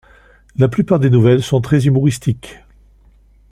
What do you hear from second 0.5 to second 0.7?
La